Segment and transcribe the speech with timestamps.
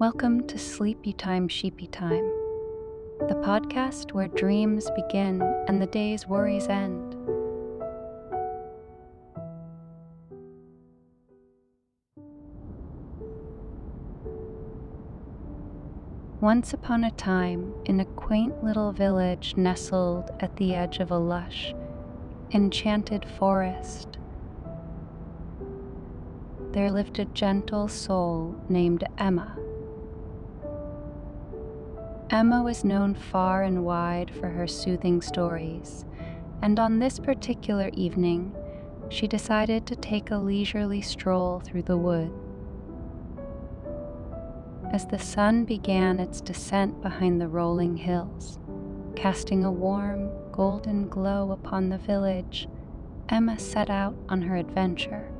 [0.00, 2.24] Welcome to Sleepy Time, Sheepy Time,
[3.26, 7.16] the podcast where dreams begin and the day's worries end.
[16.40, 21.18] Once upon a time, in a quaint little village nestled at the edge of a
[21.18, 21.74] lush,
[22.52, 24.16] enchanted forest,
[26.70, 29.56] there lived a gentle soul named Emma.
[32.30, 36.04] Emma was known far and wide for her soothing stories,
[36.60, 38.54] and on this particular evening,
[39.08, 42.30] she decided to take a leisurely stroll through the wood.
[44.92, 48.58] As the sun began its descent behind the rolling hills,
[49.16, 52.68] casting a warm, golden glow upon the village,
[53.30, 55.30] Emma set out on her adventure.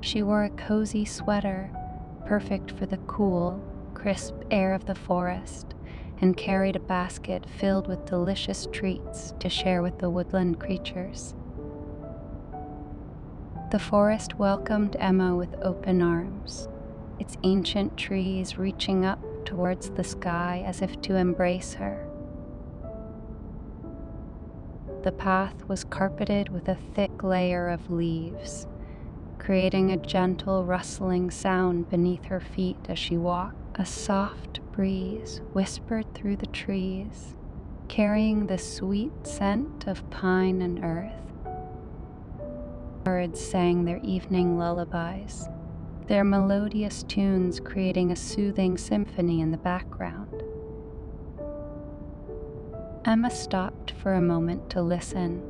[0.00, 1.70] She wore a cozy sweater,
[2.26, 3.62] perfect for the cool
[4.02, 5.76] crisp air of the forest
[6.20, 11.36] and carried a basket filled with delicious treats to share with the woodland creatures.
[13.70, 16.68] The forest welcomed Emma with open arms,
[17.20, 22.08] its ancient trees reaching up towards the sky as if to embrace her.
[25.04, 28.66] The path was carpeted with a thick layer of leaves,
[29.38, 33.61] creating a gentle rustling sound beneath her feet as she walked.
[33.76, 37.34] A soft breeze whispered through the trees,
[37.88, 41.32] carrying the sweet scent of pine and earth.
[43.02, 45.48] Birds sang their evening lullabies,
[46.06, 50.42] their melodious tunes creating a soothing symphony in the background.
[53.06, 55.42] Emma stopped for a moment to listen,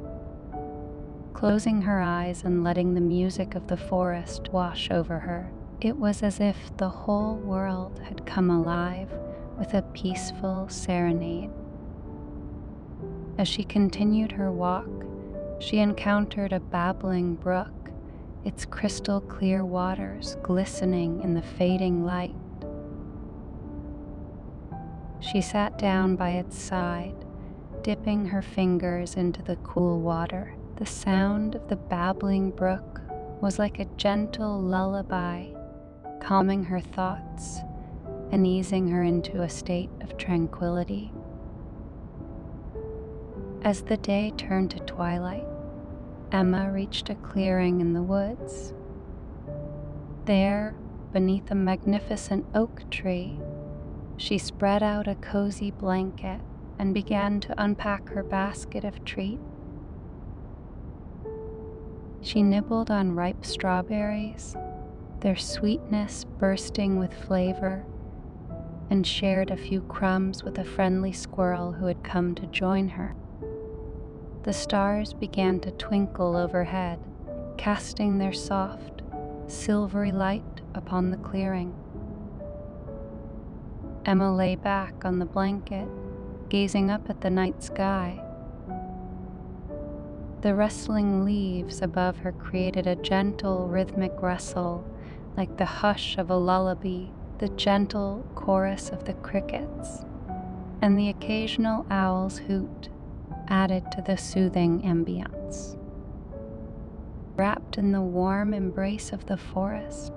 [1.34, 5.50] closing her eyes and letting the music of the forest wash over her.
[5.84, 9.12] It was as if the whole world had come alive
[9.59, 11.50] with a peaceful serenade.
[13.37, 14.87] As she continued her walk,
[15.59, 17.91] she encountered a babbling brook,
[18.44, 22.37] its crystal clear waters glistening in the fading light.
[25.19, 27.25] She sat down by its side,
[27.82, 30.54] dipping her fingers into the cool water.
[30.76, 33.00] The sound of the babbling brook
[33.41, 35.47] was like a gentle lullaby
[36.22, 37.59] calming her thoughts
[38.31, 41.12] and easing her into a state of tranquility.
[43.62, 45.47] As the day turned to twilight,
[46.31, 48.72] Emma reached a clearing in the woods.
[50.25, 50.77] There,
[51.12, 53.39] beneath a magnificent oak tree,
[54.16, 56.41] she spread out a cozy blanket
[56.78, 59.43] and began to unpack her basket of treats.
[62.21, 64.56] She nibbled on ripe strawberries
[65.22, 67.84] their sweetness bursting with flavor,
[68.91, 73.15] and shared a few crumbs with a friendly squirrel who had come to join her.
[74.43, 76.99] The stars began to twinkle overhead,
[77.56, 79.03] casting their soft,
[79.47, 81.72] silvery light upon the clearing.
[84.04, 85.87] Emma lay back on the blanket,
[86.49, 88.21] gazing up at the night sky.
[90.41, 94.84] The rustling leaves above her created a gentle, rhythmic rustle
[95.37, 97.06] like the hush of a lullaby,
[97.38, 100.04] the gentle chorus of the crickets,
[100.81, 102.88] and the occasional owl's hoot
[103.48, 105.76] added to the soothing ambience.
[107.37, 110.12] Wrapped in the warm embrace of the forest,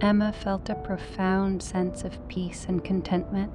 [0.00, 3.52] Emma felt a profound sense of peace and contentment.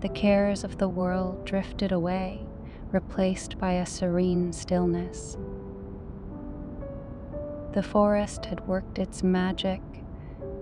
[0.00, 2.44] The cares of the world drifted away,
[2.90, 5.38] replaced by a serene stillness.
[7.74, 9.82] The forest had worked its magic,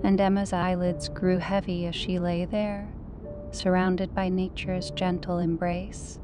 [0.03, 2.89] and Emma's eyelids grew heavy as she lay there,
[3.51, 6.19] surrounded by nature's gentle embrace.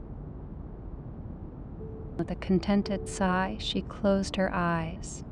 [2.17, 5.25] With a contented sigh, she closed her eyes,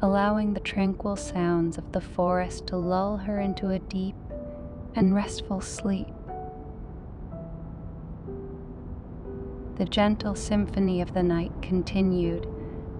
[0.00, 4.16] allowing the tranquil sounds of the forest to lull her into a deep
[4.94, 6.08] and restful sleep.
[9.74, 12.48] The gentle symphony of the night continued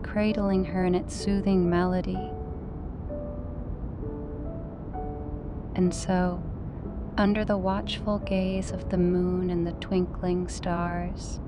[0.07, 2.31] cradling her in its soothing melody.
[5.75, 6.43] And so,
[7.19, 11.41] under the watchful gaze of the moon and the twinkling stars,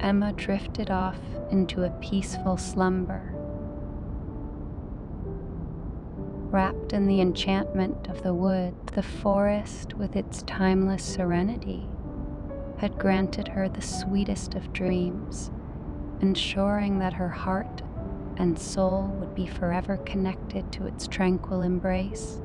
[0.00, 1.18] Emma drifted off
[1.50, 3.34] into a peaceful slumber.
[6.50, 11.86] Wrapped in the enchantment of the wood, the forest, with its timeless serenity,
[12.78, 15.50] had granted her the sweetest of dreams,
[16.20, 17.82] ensuring that her heart
[18.36, 22.40] and soul would be forever connected to its tranquil embrace.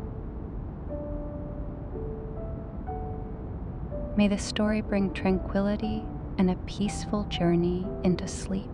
[4.15, 6.03] May the story bring tranquility
[6.37, 8.72] and a peaceful journey into sleep.